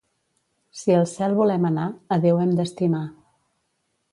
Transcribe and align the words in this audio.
Si 0.79 0.95
al 0.99 1.05
cel 1.11 1.35
volem 1.41 1.67
anar, 1.71 1.85
a 2.17 2.19
Déu 2.27 2.41
hem 2.47 2.57
d'estimar. 2.61 3.03